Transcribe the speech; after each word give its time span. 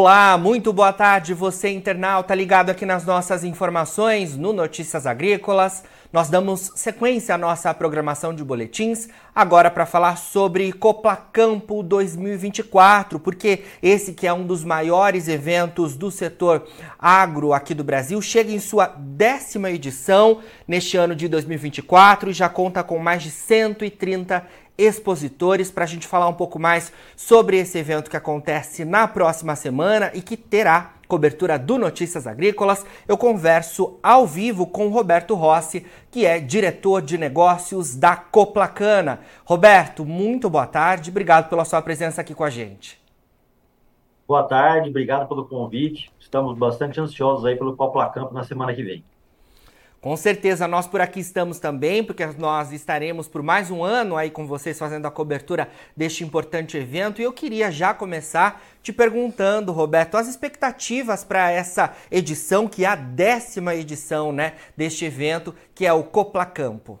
Olá, 0.00 0.38
muito 0.38 0.72
boa 0.72 0.94
tarde, 0.94 1.34
você 1.34 1.68
internauta 1.68 2.34
ligado 2.34 2.70
aqui 2.70 2.86
nas 2.86 3.04
nossas 3.04 3.44
informações 3.44 4.34
no 4.34 4.50
Notícias 4.50 5.06
Agrícolas. 5.06 5.84
Nós 6.10 6.30
damos 6.30 6.72
sequência 6.74 7.34
à 7.34 7.38
nossa 7.38 7.72
programação 7.74 8.34
de 8.34 8.42
boletins, 8.42 9.10
agora 9.34 9.70
para 9.70 9.84
falar 9.84 10.16
sobre 10.16 10.72
Coplacampo 10.72 11.82
2024, 11.82 13.20
porque 13.20 13.62
esse 13.82 14.14
que 14.14 14.26
é 14.26 14.32
um 14.32 14.46
dos 14.46 14.64
maiores 14.64 15.28
eventos 15.28 15.94
do 15.94 16.10
setor 16.10 16.66
agro 16.98 17.52
aqui 17.52 17.74
do 17.74 17.84
Brasil, 17.84 18.22
chega 18.22 18.50
em 18.50 18.58
sua 18.58 18.86
décima 18.86 19.70
edição 19.70 20.38
neste 20.66 20.96
ano 20.96 21.14
de 21.14 21.28
2024 21.28 22.30
e 22.30 22.32
já 22.32 22.48
conta 22.48 22.82
com 22.82 22.98
mais 22.98 23.22
de 23.22 23.30
130 23.30 24.46
expositores 24.80 25.70
para 25.70 25.84
a 25.84 25.86
gente 25.86 26.06
falar 26.06 26.28
um 26.28 26.34
pouco 26.34 26.58
mais 26.58 26.92
sobre 27.14 27.58
esse 27.58 27.78
evento 27.78 28.10
que 28.10 28.16
acontece 28.16 28.84
na 28.84 29.06
próxima 29.06 29.54
semana 29.54 30.10
e 30.14 30.22
que 30.22 30.36
terá 30.36 30.94
cobertura 31.06 31.58
do 31.58 31.76
Notícias 31.76 32.26
Agrícolas. 32.26 32.86
Eu 33.06 33.18
converso 33.18 33.98
ao 34.02 34.26
vivo 34.26 34.66
com 34.66 34.88
Roberto 34.88 35.34
Rossi, 35.34 35.84
que 36.10 36.24
é 36.24 36.38
diretor 36.38 37.02
de 37.02 37.18
negócios 37.18 37.96
da 37.96 38.16
Coplacana. 38.16 39.20
Roberto, 39.44 40.04
muito 40.04 40.48
boa 40.48 40.66
tarde, 40.66 41.10
obrigado 41.10 41.50
pela 41.50 41.64
sua 41.64 41.82
presença 41.82 42.20
aqui 42.20 42.34
com 42.34 42.44
a 42.44 42.50
gente. 42.50 43.00
Boa 44.26 44.44
tarde, 44.44 44.88
obrigado 44.88 45.28
pelo 45.28 45.44
convite. 45.44 46.12
Estamos 46.20 46.56
bastante 46.56 47.00
ansiosos 47.00 47.44
aí 47.44 47.56
pelo 47.56 47.76
Coplacampo 47.76 48.32
na 48.32 48.44
semana 48.44 48.72
que 48.72 48.82
vem. 48.82 49.04
Com 50.00 50.16
certeza, 50.16 50.66
nós 50.66 50.86
por 50.86 51.02
aqui 51.02 51.20
estamos 51.20 51.58
também, 51.58 52.02
porque 52.02 52.24
nós 52.38 52.72
estaremos 52.72 53.28
por 53.28 53.42
mais 53.42 53.70
um 53.70 53.84
ano 53.84 54.16
aí 54.16 54.30
com 54.30 54.46
vocês 54.46 54.78
fazendo 54.78 55.04
a 55.04 55.10
cobertura 55.10 55.68
deste 55.94 56.24
importante 56.24 56.78
evento. 56.78 57.20
E 57.20 57.24
eu 57.24 57.32
queria 57.34 57.70
já 57.70 57.92
começar 57.92 58.62
te 58.82 58.94
perguntando, 58.94 59.72
Roberto, 59.72 60.16
as 60.16 60.26
expectativas 60.26 61.22
para 61.22 61.50
essa 61.50 61.94
edição, 62.10 62.66
que 62.66 62.86
é 62.86 62.88
a 62.88 62.94
décima 62.96 63.74
edição 63.74 64.32
né, 64.32 64.54
deste 64.74 65.04
evento, 65.04 65.54
que 65.74 65.84
é 65.84 65.92
o 65.92 66.02
Copla 66.02 66.46
Campo. 66.46 66.98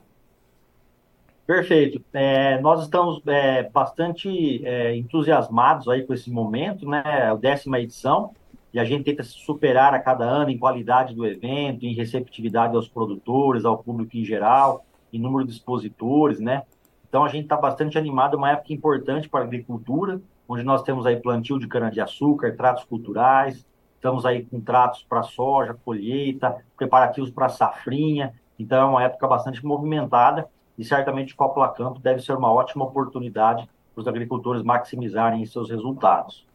Perfeito. 1.46 2.04
É, 2.12 2.60
nós 2.60 2.82
estamos 2.82 3.22
é, 3.26 3.62
bastante 3.62 4.64
é, 4.64 4.94
entusiasmados 4.94 5.88
aí 5.88 6.02
com 6.02 6.12
esse 6.12 6.30
momento, 6.30 6.86
né? 6.86 7.02
A 7.02 7.34
décima 7.34 7.80
edição 7.80 8.34
e 8.72 8.78
a 8.78 8.84
gente 8.84 9.04
tenta 9.04 9.22
se 9.22 9.32
superar 9.32 9.94
a 9.94 9.98
cada 9.98 10.24
ano 10.24 10.50
em 10.50 10.58
qualidade 10.58 11.14
do 11.14 11.26
evento, 11.26 11.84
em 11.84 11.94
receptividade 11.94 12.74
aos 12.76 12.88
produtores, 12.88 13.64
ao 13.64 13.78
público 13.78 14.16
em 14.16 14.24
geral, 14.24 14.84
em 15.12 15.18
número 15.18 15.44
de 15.44 15.52
expositores, 15.52 16.38
né? 16.38 16.62
Então 17.08 17.24
a 17.24 17.28
gente 17.28 17.44
está 17.44 17.56
bastante 17.56 17.98
animado, 17.98 18.36
uma 18.36 18.52
época 18.52 18.72
importante 18.72 19.28
para 19.28 19.40
a 19.40 19.44
agricultura, 19.44 20.20
onde 20.48 20.62
nós 20.62 20.82
temos 20.82 21.04
aí 21.04 21.16
plantio 21.16 21.58
de 21.58 21.66
cana-de-açúcar, 21.66 22.56
tratos 22.56 22.84
culturais, 22.84 23.66
estamos 23.96 24.24
aí 24.24 24.44
com 24.44 24.60
tratos 24.60 25.02
para 25.02 25.22
soja, 25.24 25.76
colheita, 25.84 26.64
preparativos 26.76 27.30
para 27.30 27.48
safrinha, 27.48 28.32
então 28.58 28.80
é 28.80 28.84
uma 28.84 29.02
época 29.02 29.26
bastante 29.26 29.64
movimentada 29.64 30.48
e 30.78 30.84
certamente 30.84 31.34
o 31.34 31.36
Copa 31.36 31.68
Campo 31.68 31.98
deve 31.98 32.20
ser 32.20 32.34
uma 32.34 32.52
ótima 32.52 32.84
oportunidade 32.84 33.68
para 33.94 34.00
os 34.00 34.08
agricultores 34.08 34.62
maximizarem 34.62 35.44
seus 35.44 35.68
resultados. 35.68 36.46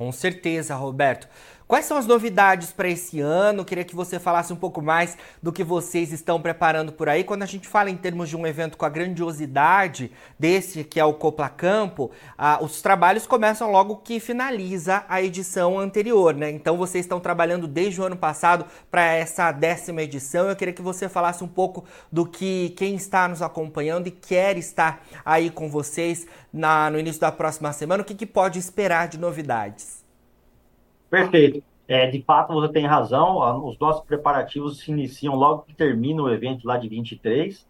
Com 0.00 0.10
certeza, 0.12 0.74
Roberto. 0.76 1.28
Quais 1.70 1.84
são 1.84 1.96
as 1.96 2.04
novidades 2.04 2.72
para 2.72 2.88
esse 2.88 3.20
ano? 3.20 3.64
Queria 3.64 3.84
que 3.84 3.94
você 3.94 4.18
falasse 4.18 4.52
um 4.52 4.56
pouco 4.56 4.82
mais 4.82 5.16
do 5.40 5.52
que 5.52 5.62
vocês 5.62 6.10
estão 6.10 6.42
preparando 6.42 6.90
por 6.90 7.08
aí. 7.08 7.22
Quando 7.22 7.44
a 7.44 7.46
gente 7.46 7.68
fala 7.68 7.88
em 7.88 7.96
termos 7.96 8.28
de 8.28 8.36
um 8.36 8.44
evento 8.44 8.76
com 8.76 8.84
a 8.84 8.88
grandiosidade 8.88 10.10
desse 10.36 10.82
que 10.82 10.98
é 10.98 11.04
o 11.04 11.14
Copla 11.14 11.48
Campo, 11.48 12.10
ah, 12.36 12.58
os 12.60 12.82
trabalhos 12.82 13.24
começam 13.24 13.70
logo 13.70 13.98
que 13.98 14.18
finaliza 14.18 15.04
a 15.08 15.22
edição 15.22 15.78
anterior, 15.78 16.34
né? 16.34 16.50
Então 16.50 16.76
vocês 16.76 17.04
estão 17.04 17.20
trabalhando 17.20 17.68
desde 17.68 18.00
o 18.00 18.04
ano 18.04 18.16
passado 18.16 18.66
para 18.90 19.04
essa 19.04 19.52
décima 19.52 20.02
edição. 20.02 20.48
Eu 20.48 20.56
queria 20.56 20.74
que 20.74 20.82
você 20.82 21.08
falasse 21.08 21.44
um 21.44 21.48
pouco 21.48 21.84
do 22.10 22.26
que 22.26 22.70
quem 22.70 22.96
está 22.96 23.28
nos 23.28 23.42
acompanhando 23.42 24.08
e 24.08 24.10
quer 24.10 24.58
estar 24.58 25.06
aí 25.24 25.50
com 25.50 25.70
vocês 25.70 26.26
na, 26.52 26.90
no 26.90 26.98
início 26.98 27.20
da 27.20 27.30
próxima 27.30 27.72
semana, 27.72 28.02
o 28.02 28.04
que, 28.04 28.16
que 28.16 28.26
pode 28.26 28.58
esperar 28.58 29.06
de 29.06 29.18
novidades. 29.18 30.09
Perfeito. 31.10 31.62
É, 31.88 32.08
de 32.08 32.22
fato, 32.22 32.54
você 32.54 32.72
tem 32.72 32.86
razão. 32.86 33.66
Os 33.66 33.76
nossos 33.76 34.04
preparativos 34.04 34.78
se 34.78 34.92
iniciam 34.92 35.34
logo 35.34 35.62
que 35.62 35.74
termina 35.74 36.22
o 36.22 36.32
evento 36.32 36.64
lá 36.64 36.76
de 36.76 36.88
23. 36.88 37.66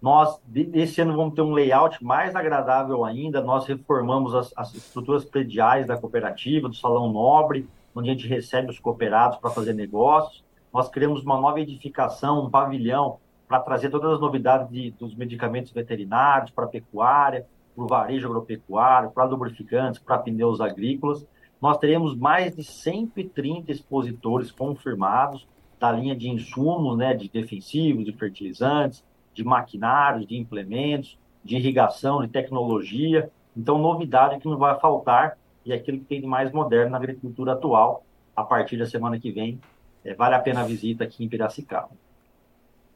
Nós, 0.00 0.38
esse 0.74 1.00
ano, 1.00 1.16
vamos 1.16 1.34
ter 1.34 1.40
um 1.40 1.52
layout 1.52 2.04
mais 2.04 2.36
agradável 2.36 3.02
ainda. 3.02 3.40
Nós 3.40 3.64
reformamos 3.66 4.34
as, 4.34 4.52
as 4.54 4.74
estruturas 4.74 5.24
prediais 5.24 5.86
da 5.86 5.96
cooperativa, 5.96 6.68
do 6.68 6.74
Salão 6.74 7.10
Nobre, 7.10 7.66
onde 7.94 8.10
a 8.10 8.12
gente 8.12 8.28
recebe 8.28 8.70
os 8.70 8.78
cooperados 8.78 9.38
para 9.38 9.48
fazer 9.48 9.72
negócios. 9.72 10.44
Nós 10.70 10.90
criamos 10.90 11.22
uma 11.22 11.40
nova 11.40 11.60
edificação, 11.60 12.44
um 12.44 12.50
pavilhão, 12.50 13.18
para 13.48 13.60
trazer 13.60 13.88
todas 13.88 14.12
as 14.12 14.20
novidades 14.20 14.68
de, 14.70 14.90
dos 14.92 15.14
medicamentos 15.14 15.72
veterinários 15.72 16.50
para 16.50 16.64
a 16.64 16.68
pecuária, 16.68 17.46
para 17.74 17.84
o 17.84 17.86
varejo 17.86 18.26
agropecuário, 18.26 19.10
para 19.10 19.24
lubrificantes, 19.24 20.00
para 20.00 20.18
pneus 20.18 20.60
agrícolas 20.60 21.26
nós 21.62 21.78
teremos 21.78 22.16
mais 22.16 22.56
de 22.56 22.64
130 22.64 23.70
expositores 23.70 24.50
confirmados 24.50 25.46
da 25.78 25.92
linha 25.92 26.16
de 26.16 26.28
insumos, 26.28 26.98
né, 26.98 27.14
de 27.14 27.28
defensivos, 27.28 28.04
de 28.04 28.12
fertilizantes, 28.12 29.04
de 29.32 29.44
maquinários, 29.44 30.26
de 30.26 30.36
implementos, 30.36 31.16
de 31.44 31.56
irrigação, 31.56 32.20
de 32.20 32.28
tecnologia. 32.28 33.30
Então, 33.56 33.78
novidade 33.78 34.40
que 34.40 34.48
não 34.48 34.58
vai 34.58 34.78
faltar 34.80 35.38
e 35.64 35.72
aquilo 35.72 35.98
que 35.98 36.04
tem 36.04 36.20
de 36.20 36.26
mais 36.26 36.50
moderno 36.50 36.90
na 36.90 36.98
agricultura 36.98 37.52
atual, 37.52 38.04
a 38.34 38.42
partir 38.42 38.76
da 38.76 38.86
semana 38.86 39.20
que 39.20 39.30
vem, 39.30 39.60
é, 40.04 40.14
vale 40.14 40.34
a 40.34 40.40
pena 40.40 40.62
a 40.62 40.64
visita 40.64 41.04
aqui 41.04 41.24
em 41.24 41.28
Piracicaba. 41.28 41.90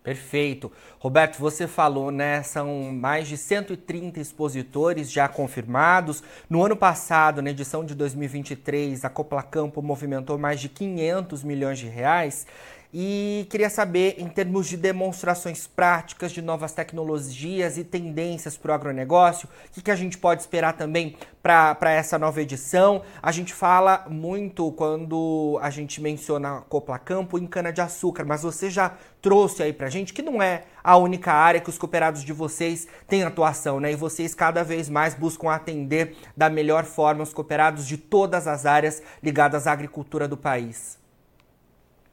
Perfeito. 0.07 0.71
Roberto, 1.01 1.37
você 1.37 1.67
falou, 1.67 2.13
né? 2.13 2.41
São 2.45 2.93
mais 2.93 3.27
de 3.27 3.37
130 3.37 4.21
expositores 4.21 5.11
já 5.11 5.27
confirmados. 5.27 6.23
No 6.49 6.65
ano 6.65 6.77
passado, 6.77 7.43
na 7.43 7.51
edição 7.51 7.85
de 7.85 7.93
2023, 7.93 9.05
a 9.05 9.11
Copla 9.11 9.43
Campo 9.43 9.83
movimentou 9.83 10.39
mais 10.39 10.61
de 10.61 10.69
500 10.69 11.43
milhões 11.43 11.81
de 11.81 11.89
reais. 11.89 12.47
E 12.93 13.47
queria 13.51 13.69
saber, 13.69 14.15
em 14.19 14.29
termos 14.29 14.67
de 14.67 14.77
demonstrações 14.77 15.67
práticas 15.67 16.33
de 16.33 16.41
novas 16.41 16.73
tecnologias 16.73 17.77
e 17.77 17.85
tendências 17.85 18.57
para 18.57 18.73
o 18.73 18.75
agronegócio, 18.75 19.49
o 19.49 19.73
que, 19.73 19.83
que, 19.83 19.91
a 19.91 19.97
gente 19.97 20.17
pode 20.17 20.41
esperar 20.41 20.75
também 20.75 21.17
para 21.43 21.91
essa 21.91 22.19
nova 22.19 22.41
edição? 22.41 23.03
A 23.23 23.33
gente 23.33 23.53
fala 23.53 24.07
muito 24.09 24.71
quando 24.73 25.59
a 25.61 25.71
gente 25.71 26.01
menciona 26.01 26.63
Copla 26.69 26.99
Campo 26.99 27.39
em 27.39 27.47
cana-de-açúcar, 27.47 28.25
mas 28.25 28.43
você 28.43 28.71
já 28.71 28.95
trouxe 29.21 29.63
aí 29.63 29.73
para 29.73 29.89
a 29.89 29.91
gente 29.91 30.13
que 30.13 30.23
não 30.23 30.41
é 30.41 30.65
a 30.83 30.97
única 30.97 31.33
área 31.33 31.61
que 31.61 31.69
os 31.69 31.79
cooperados 31.79 32.23
de 32.23 32.33
vocês 32.33 32.87
têm 33.09 33.25
atuação, 33.25 33.81
né? 33.81 33.93
E 33.93 33.97
vocês 33.97 34.35
cada 34.35 34.63
vez 34.63 34.89
mais 34.89 35.15
buscam 35.15 35.51
atender 35.51 36.17
da 36.37 36.49
melhor 36.49 36.85
forma 36.85 37.23
os 37.23 37.33
cooperados 37.33 37.87
de 37.87 37.97
todas 37.97 38.47
as 38.47 38.65
áreas 38.65 39.03
ligadas 39.23 39.67
à 39.67 39.73
agricultura 39.73 40.29
do 40.29 40.37
país. 40.37 41.05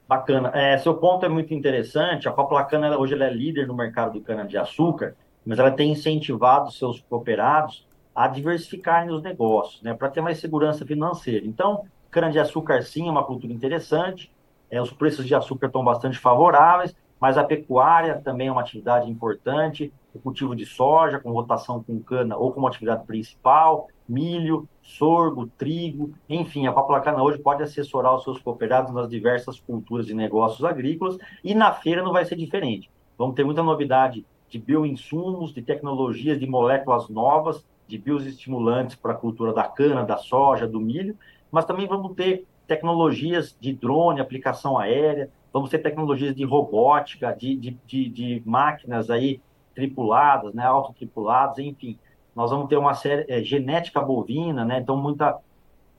Bacana. 0.07 0.51
É, 0.53 0.77
seu 0.77 0.95
ponto 0.95 1.25
é 1.25 1.29
muito 1.29 1.53
interessante. 1.53 2.27
A 2.27 2.31
Coplacana 2.31 2.97
hoje 2.97 3.13
ela 3.13 3.25
é 3.25 3.33
líder 3.33 3.67
no 3.67 3.73
mercado 3.73 4.13
do 4.13 4.21
cana-de-açúcar, 4.21 5.15
mas 5.45 5.59
ela 5.59 5.71
tem 5.71 5.91
incentivado 5.91 6.71
seus 6.71 7.01
cooperados 7.01 7.87
a 8.13 8.27
diversificarem 8.27 9.11
os 9.11 9.23
negócios, 9.23 9.81
né, 9.81 9.93
para 9.93 10.09
ter 10.09 10.21
mais 10.21 10.39
segurança 10.39 10.85
financeira. 10.85 11.45
Então, 11.45 11.85
cana-de-açúcar 12.11 12.83
sim 12.83 13.07
é 13.07 13.11
uma 13.11 13.23
cultura 13.23 13.51
interessante, 13.51 14.31
é, 14.69 14.81
os 14.81 14.91
preços 14.91 15.25
de 15.25 15.33
açúcar 15.33 15.67
estão 15.67 15.83
bastante 15.83 16.19
favoráveis, 16.19 16.95
mas 17.23 17.37
a 17.37 17.43
pecuária 17.45 18.19
também 18.21 18.49
é 18.49 18.51
uma 18.51 18.59
atividade 18.59 19.09
importante, 19.09 19.93
o 20.13 20.19
cultivo 20.19 20.53
de 20.53 20.65
soja 20.65 21.21
com 21.21 21.31
rotação 21.31 21.81
com 21.81 21.97
cana 22.01 22.35
ou 22.35 22.51
como 22.51 22.67
atividade 22.67 23.05
principal, 23.05 23.87
milho, 24.05 24.67
sorgo, 24.81 25.47
trigo, 25.57 26.11
enfim, 26.27 26.67
a 26.67 26.73
Paplacana 26.73 27.23
hoje 27.23 27.39
pode 27.39 27.63
assessorar 27.63 28.13
os 28.13 28.25
seus 28.25 28.39
cooperados 28.39 28.93
nas 28.93 29.07
diversas 29.07 29.57
culturas 29.57 30.09
e 30.09 30.13
negócios 30.13 30.65
agrícolas 30.65 31.17
e 31.41 31.55
na 31.55 31.71
feira 31.71 32.03
não 32.03 32.11
vai 32.11 32.25
ser 32.25 32.35
diferente. 32.35 32.91
Vamos 33.17 33.35
ter 33.35 33.45
muita 33.45 33.63
novidade 33.63 34.25
de 34.49 34.59
bioinsumos, 34.59 35.53
de 35.53 35.61
tecnologias, 35.61 36.37
de 36.37 36.45
moléculas 36.45 37.07
novas, 37.07 37.65
de 37.87 37.97
bioestimulantes 37.97 38.97
para 38.97 39.13
a 39.13 39.17
cultura 39.17 39.53
da 39.53 39.63
cana, 39.63 40.03
da 40.03 40.17
soja, 40.17 40.67
do 40.67 40.81
milho, 40.81 41.17
mas 41.49 41.63
também 41.63 41.87
vamos 41.87 42.17
ter 42.17 42.45
tecnologias 42.67 43.55
de 43.61 43.71
drone, 43.71 44.19
aplicação 44.19 44.77
aérea, 44.77 45.29
vamos 45.53 45.69
ter 45.69 45.77
tecnologias 45.77 46.35
de 46.35 46.43
robótica, 46.43 47.31
de, 47.31 47.55
de, 47.55 47.77
de, 47.85 48.09
de 48.09 48.43
máquinas 48.43 49.11
aí 49.11 49.39
tripuladas, 49.75 50.53
né, 50.53 50.65
autotripuladas, 50.65 51.59
enfim, 51.59 51.97
nós 52.35 52.49
vamos 52.49 52.67
ter 52.67 52.77
uma 52.77 52.95
série 52.95 53.25
é, 53.31 53.43
genética 53.43 54.01
bovina, 54.01 54.65
né? 54.65 54.79
Então, 54.79 54.97
muita 54.97 55.37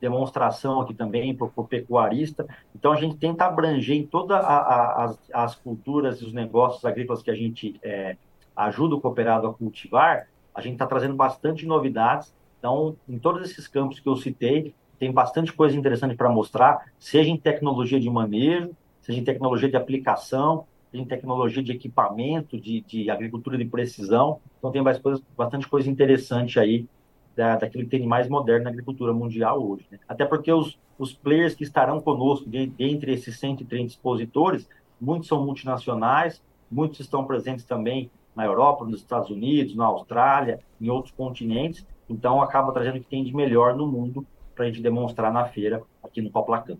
demonstração 0.00 0.80
aqui 0.80 0.92
também 0.92 1.34
para 1.34 1.48
o 1.54 1.64
pecuarista. 1.64 2.46
Então, 2.74 2.92
a 2.92 2.96
gente 2.96 3.16
tenta 3.16 3.46
abranger 3.46 3.96
em 3.96 4.06
todas 4.06 4.44
as, 4.44 5.18
as, 5.32 5.54
culturas 5.54 6.20
e 6.20 6.24
os 6.24 6.32
negócios 6.32 6.84
agrícolas 6.84 7.22
que 7.22 7.30
a 7.30 7.34
gente 7.34 7.78
é, 7.82 8.16
ajuda 8.56 8.96
o 8.96 9.00
cooperado 9.00 9.46
a 9.46 9.54
cultivar, 9.54 10.28
a 10.54 10.60
gente 10.60 10.74
está 10.74 10.86
trazendo 10.86 11.14
bastante 11.14 11.66
novidades. 11.66 12.34
Então, 12.58 12.96
em 13.08 13.18
todos 13.18 13.48
esses 13.48 13.68
campos 13.68 14.00
que 14.00 14.08
eu 14.08 14.16
citei, 14.16 14.74
tem 14.98 15.12
bastante 15.12 15.52
coisa 15.52 15.76
interessante 15.76 16.16
para 16.16 16.28
mostrar, 16.28 16.86
seja 16.98 17.30
em 17.30 17.36
tecnologia 17.36 18.00
de 18.00 18.10
manejo, 18.10 18.70
seja 19.04 19.20
em 19.20 19.24
tecnologia 19.24 19.68
de 19.68 19.76
aplicação, 19.76 20.64
seja 20.90 21.02
em 21.02 21.06
tecnologia 21.06 21.62
de 21.62 21.72
equipamento, 21.72 22.58
de, 22.58 22.80
de 22.80 23.10
agricultura 23.10 23.58
de 23.58 23.64
precisão. 23.66 24.40
Então 24.58 24.72
tem 24.72 24.82
bastante 24.82 25.68
coisa 25.68 25.90
interessante 25.90 26.58
aí 26.58 26.86
da, 27.36 27.56
daquilo 27.56 27.84
que 27.84 27.90
tem 27.90 28.00
de 28.00 28.06
mais 28.06 28.28
moderno 28.28 28.64
na 28.64 28.70
agricultura 28.70 29.12
mundial 29.12 29.62
hoje. 29.62 29.86
Né? 29.90 29.98
Até 30.08 30.24
porque 30.24 30.52
os, 30.52 30.78
os 30.98 31.12
players 31.12 31.54
que 31.54 31.64
estarão 31.64 32.00
conosco, 32.00 32.48
de, 32.48 32.66
dentre 32.66 33.12
esses 33.12 33.38
130 33.38 33.86
expositores, 33.86 34.68
muitos 35.00 35.28
são 35.28 35.44
multinacionais, 35.44 36.42
muitos 36.70 37.00
estão 37.00 37.24
presentes 37.24 37.64
também 37.64 38.10
na 38.34 38.44
Europa, 38.44 38.84
nos 38.84 39.00
Estados 39.00 39.30
Unidos, 39.30 39.76
na 39.76 39.84
Austrália, 39.84 40.60
em 40.80 40.88
outros 40.88 41.12
continentes. 41.14 41.86
Então, 42.08 42.42
acaba 42.42 42.72
trazendo 42.72 42.96
o 42.96 43.00
que 43.00 43.08
tem 43.08 43.22
de 43.22 43.34
melhor 43.34 43.76
no 43.76 43.86
mundo 43.86 44.26
para 44.54 44.64
a 44.64 44.68
gente 44.68 44.82
demonstrar 44.82 45.32
na 45.32 45.44
feira 45.46 45.82
aqui 46.02 46.20
no 46.20 46.30
Coplacan. 46.30 46.76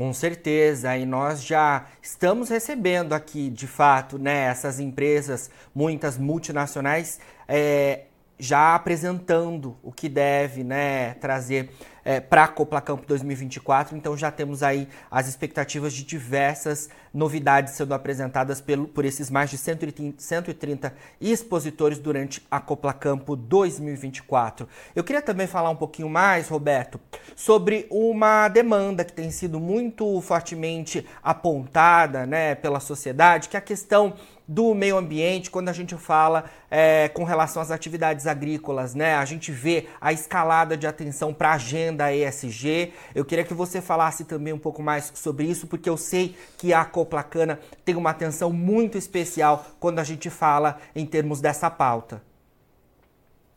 Com 0.00 0.14
certeza, 0.14 0.96
e 0.96 1.04
nós 1.04 1.44
já 1.44 1.84
estamos 2.00 2.48
recebendo 2.48 3.12
aqui, 3.12 3.50
de 3.50 3.66
fato, 3.66 4.18
né, 4.18 4.46
essas 4.46 4.80
empresas, 4.80 5.50
muitas 5.74 6.16
multinacionais, 6.16 7.20
é, 7.46 8.04
já 8.38 8.74
apresentando 8.74 9.76
o 9.82 9.92
que 9.92 10.08
deve 10.08 10.64
né, 10.64 11.12
trazer 11.20 11.68
é, 12.10 12.18
para 12.18 12.42
a 12.42 12.48
Copla 12.48 12.80
Campo 12.80 13.06
2024. 13.06 13.96
Então 13.96 14.16
já 14.16 14.32
temos 14.32 14.64
aí 14.64 14.88
as 15.08 15.28
expectativas 15.28 15.92
de 15.92 16.02
diversas 16.02 16.90
novidades 17.14 17.74
sendo 17.74 17.94
apresentadas 17.94 18.60
pelo, 18.60 18.88
por 18.88 19.04
esses 19.04 19.30
mais 19.30 19.48
de 19.48 19.56
130, 19.56 20.20
130 20.20 20.92
expositores 21.20 22.00
durante 22.00 22.44
a 22.50 22.58
Copla 22.58 22.92
Campo 22.92 23.36
2024. 23.36 24.68
Eu 24.94 25.04
queria 25.04 25.22
também 25.22 25.46
falar 25.46 25.70
um 25.70 25.76
pouquinho 25.76 26.08
mais, 26.08 26.48
Roberto, 26.48 27.00
sobre 27.36 27.86
uma 27.88 28.48
demanda 28.48 29.04
que 29.04 29.12
tem 29.12 29.30
sido 29.30 29.60
muito 29.60 30.20
fortemente 30.20 31.06
apontada 31.22 32.26
né, 32.26 32.56
pela 32.56 32.80
sociedade, 32.80 33.48
que 33.48 33.56
é 33.56 33.58
a 33.58 33.62
questão 33.62 34.14
do 34.50 34.74
meio 34.74 34.96
ambiente, 34.96 35.48
quando 35.48 35.68
a 35.68 35.72
gente 35.72 35.96
fala 35.96 36.46
é, 36.68 37.08
com 37.10 37.22
relação 37.22 37.62
às 37.62 37.70
atividades 37.70 38.26
agrícolas, 38.26 38.96
né? 38.96 39.14
A 39.14 39.24
gente 39.24 39.52
vê 39.52 39.86
a 40.00 40.12
escalada 40.12 40.76
de 40.76 40.88
atenção 40.88 41.32
para 41.32 41.50
a 41.50 41.54
agenda 41.54 41.99
ESG. 42.08 42.92
Eu 43.14 43.24
queria 43.24 43.44
que 43.44 43.54
você 43.54 43.80
falasse 43.80 44.24
também 44.24 44.52
um 44.52 44.58
pouco 44.58 44.82
mais 44.82 45.12
sobre 45.14 45.44
isso, 45.44 45.66
porque 45.66 45.88
eu 45.88 45.96
sei 45.96 46.34
que 46.56 46.72
a 46.72 46.84
Coplacana 46.84 47.58
tem 47.84 47.96
uma 47.96 48.10
atenção 48.10 48.52
muito 48.52 48.96
especial 48.96 49.66
quando 49.78 49.98
a 49.98 50.04
gente 50.04 50.30
fala 50.30 50.78
em 50.94 51.04
termos 51.04 51.40
dessa 51.40 51.70
pauta. 51.70 52.22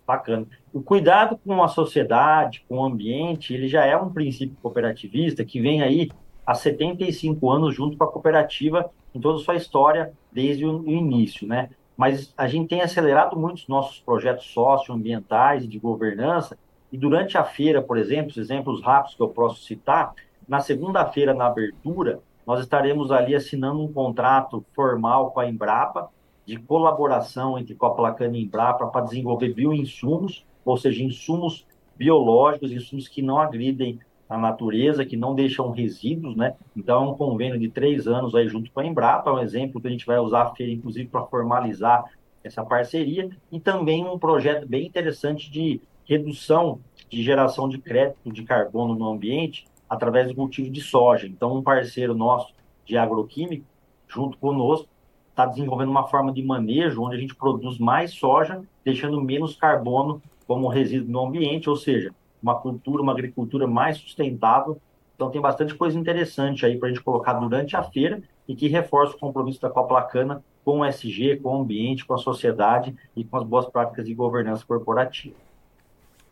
Bacana. 0.06 0.46
O 0.74 0.82
cuidado 0.82 1.40
com 1.46 1.64
a 1.64 1.68
sociedade, 1.68 2.66
com 2.68 2.78
o 2.78 2.84
ambiente, 2.84 3.54
ele 3.54 3.68
já 3.68 3.86
é 3.86 3.96
um 3.96 4.10
princípio 4.10 4.58
cooperativista 4.62 5.46
que 5.46 5.62
vem 5.62 5.82
aí 5.82 6.10
há 6.46 6.54
75 6.54 7.50
anos 7.50 7.74
junto 7.74 7.98
com 7.98 8.04
a 8.04 8.12
cooperativa 8.12 8.92
em 9.16 9.20
toda 9.20 9.40
a 9.40 9.44
sua 9.44 9.56
história 9.56 10.12
desde 10.32 10.66
o 10.66 10.86
início, 10.90 11.48
né? 11.48 11.70
Mas 11.96 12.34
a 12.36 12.48
gente 12.48 12.70
tem 12.70 12.82
acelerado 12.82 13.38
muito 13.38 13.58
os 13.58 13.68
nossos 13.68 14.00
projetos 14.00 14.46
socioambientais 14.48 15.64
e 15.64 15.68
de 15.68 15.80
governança, 15.80 16.58
e 16.94 16.98
durante 16.98 17.40
a 17.40 17.44
feira, 17.44 17.82
por 17.82 17.98
exemplo, 17.98 18.30
os 18.30 18.38
exemplos 18.38 18.80
rápidos 18.84 19.16
que 19.16 19.22
eu 19.24 19.28
posso 19.28 19.64
citar, 19.64 20.14
na 20.48 20.60
segunda-feira, 20.60 21.34
na 21.34 21.48
abertura, 21.48 22.20
nós 22.46 22.60
estaremos 22.60 23.12
ali 23.12 23.34
assinando 23.34 23.82
um 23.82 23.92
contrato 23.92 24.64
formal 24.76 25.32
com 25.32 25.40
a 25.40 25.50
Embrapa, 25.50 26.12
de 26.46 26.56
colaboração 26.58 27.58
entre 27.58 27.74
Coplacana 27.74 28.38
e 28.38 28.44
Embrapa 28.44 28.86
para 28.86 29.06
desenvolver 29.06 29.56
bioinsumos, 29.56 30.46
ou 30.64 30.78
seja, 30.78 31.02
insumos 31.02 31.66
biológicos, 31.98 32.72
insumos 32.72 33.08
que 33.08 33.24
não 33.24 33.40
agridem 33.40 34.00
a 34.30 34.38
natureza, 34.38 35.04
que 35.04 35.18
não 35.18 35.34
deixam 35.34 35.72
resíduos, 35.72 36.36
né? 36.36 36.54
Então, 36.78 37.06
é 37.06 37.10
um 37.10 37.16
convênio 37.16 37.58
de 37.58 37.70
três 37.70 38.08
anos 38.08 38.36
aí 38.36 38.48
junto 38.48 38.72
com 38.72 38.82
a 38.82 38.86
Embrapa, 38.86 39.32
é 39.32 39.34
um 39.34 39.40
exemplo 39.40 39.82
que 39.82 39.88
a 39.88 39.92
gente 39.92 40.06
vai 40.06 40.20
usar 40.20 40.44
a 40.44 40.54
feira, 40.54 40.72
inclusive, 40.72 41.10
para 41.10 41.26
formalizar 41.26 42.04
essa 42.44 42.64
parceria, 42.64 43.32
e 43.52 43.60
também 43.60 44.06
um 44.06 44.20
projeto 44.20 44.68
bem 44.68 44.86
interessante 44.86 45.50
de 45.50 45.82
redução 46.06 46.80
de 47.10 47.24
geração 47.24 47.70
de 47.70 47.78
crédito 47.78 48.32
de 48.32 48.44
carbono 48.44 48.96
no 48.96 49.10
ambiente 49.10 49.66
através 49.90 50.28
do 50.28 50.36
cultivo 50.36 50.70
de 50.70 50.82
soja. 50.82 51.28
Então, 51.28 51.56
um 51.56 51.62
parceiro 51.62 52.16
nosso 52.16 52.54
de 52.86 52.98
agroquímico, 52.98 53.66
junto 54.08 54.38
conosco, 54.38 54.88
está 55.30 55.46
desenvolvendo 55.46 55.90
uma 55.90 56.08
forma 56.08 56.32
de 56.32 56.44
manejo 56.44 57.02
onde 57.02 57.16
a 57.16 57.20
gente 57.20 57.36
produz 57.36 57.78
mais 57.80 58.14
soja, 58.14 58.62
deixando 58.84 59.22
menos 59.22 59.56
carbono 59.56 60.22
como 60.46 60.68
resíduo 60.68 61.12
no 61.12 61.26
ambiente, 61.26 61.70
ou 61.70 61.76
seja, 61.76 62.14
uma 62.42 62.56
cultura, 62.60 63.02
uma 63.02 63.14
agricultura 63.14 63.66
mais 63.66 63.98
sustentável. 63.98 64.80
Então 65.16 65.32
tem 65.32 65.42
bastante 65.42 65.74
coisa 65.76 65.98
interessante 65.98 66.66
aí 66.66 66.78
para 66.78 66.90
a 66.90 66.92
gente 66.92 67.04
colocar 67.04 67.34
durante 67.34 67.76
a 67.76 67.84
feira 67.84 68.22
e 68.48 68.56
que 68.56 68.68
reforça 68.68 69.16
o 69.16 69.20
compromisso 69.20 69.62
da 69.62 69.70
Coplacana 69.70 70.44
com 70.66 70.80
o 70.80 70.86
SG, 70.86 71.38
com 71.38 71.58
o 71.58 71.62
ambiente, 71.62 72.06
com 72.06 72.14
a 72.14 72.18
sociedade 72.18 72.96
e 73.16 73.24
com 73.24 73.38
as 73.38 73.44
boas 73.44 73.66
práticas 73.68 74.06
de 74.06 74.14
governança 74.14 74.66
corporativa. 74.66 75.43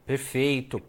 Perfeito. 0.05 0.81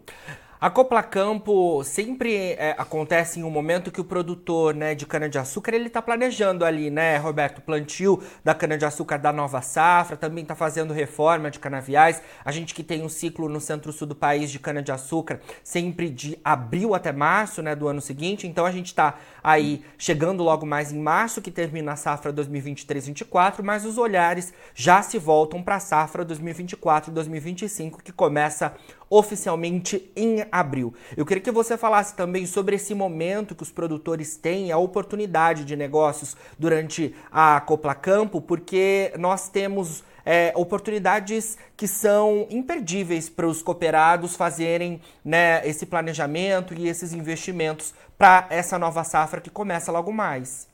A 0.63 0.69
Copla 0.69 1.03
Campo 1.03 1.83
sempre 1.83 2.53
é, 2.53 2.73
acontece 2.77 3.37
em 3.37 3.43
um 3.43 3.49
momento 3.49 3.91
que 3.91 3.99
o 3.99 4.03
produtor 4.05 4.73
né, 4.73 4.95
de 4.95 5.05
cana-de-açúcar 5.05 5.73
ele 5.73 5.87
está 5.87 6.01
planejando 6.01 6.63
ali, 6.63 6.89
né, 6.89 7.17
Roberto, 7.17 7.59
plantio 7.59 8.23
da 8.45 8.55
cana-de-açúcar 8.55 9.17
da 9.17 9.33
nova 9.33 9.61
safra, 9.61 10.15
também 10.15 10.43
está 10.43 10.55
fazendo 10.55 10.93
reforma 10.93 11.51
de 11.51 11.59
canaviais. 11.59 12.21
A 12.45 12.51
gente 12.53 12.73
que 12.73 12.81
tem 12.81 13.03
um 13.03 13.09
ciclo 13.09 13.49
no 13.49 13.59
centro-sul 13.59 14.07
do 14.07 14.15
país 14.15 14.49
de 14.49 14.57
cana-de-açúcar 14.57 15.41
sempre 15.65 16.09
de 16.09 16.39
abril 16.45 16.95
até 16.95 17.11
março 17.11 17.61
né, 17.61 17.75
do 17.75 17.89
ano 17.89 17.99
seguinte, 17.99 18.47
então 18.47 18.65
a 18.65 18.71
gente 18.71 18.85
está 18.85 19.15
aí 19.43 19.83
chegando 19.97 20.43
logo 20.43 20.65
mais 20.65 20.93
em 20.93 20.99
março, 21.01 21.41
que 21.41 21.51
termina 21.51 21.91
a 21.91 21.97
safra 21.97 22.31
2023-24, 22.31 23.61
mas 23.61 23.83
os 23.83 23.97
olhares 23.97 24.53
já 24.73 25.01
se 25.01 25.19
voltam 25.19 25.61
para 25.61 25.75
a 25.75 25.81
safra 25.81 26.25
2024-2025, 26.25 28.01
que 28.01 28.13
começa 28.13 28.73
oficialmente 29.13 30.11
em 30.15 30.43
abril. 30.51 30.91
Eu 31.15 31.23
queria 31.23 31.43
que 31.43 31.51
você 31.51 31.77
falasse 31.77 32.15
também 32.15 32.47
sobre 32.47 32.77
esse 32.77 32.95
momento 32.95 33.53
que 33.53 33.61
os 33.61 33.71
produtores 33.71 34.35
têm, 34.35 34.71
a 34.71 34.77
oportunidade 34.79 35.63
de 35.65 35.75
negócios 35.75 36.35
durante 36.57 37.13
a 37.31 37.61
Copla 37.61 37.93
Campo, 37.93 38.41
porque 38.41 39.13
nós 39.19 39.49
temos 39.49 40.03
é, 40.25 40.51
oportunidades 40.55 41.59
que 41.77 41.87
são 41.87 42.47
imperdíveis 42.49 43.29
para 43.29 43.45
os 43.45 43.61
cooperados 43.61 44.35
fazerem 44.35 44.99
né, 45.23 45.61
esse 45.67 45.85
planejamento 45.85 46.73
e 46.73 46.87
esses 46.87 47.13
investimentos 47.13 47.93
para 48.17 48.47
essa 48.49 48.79
nova 48.79 49.03
safra 49.03 49.39
que 49.39 49.51
começa 49.51 49.91
logo 49.91 50.11
mais. 50.11 50.72